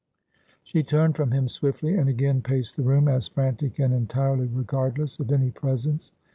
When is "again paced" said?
2.09-2.75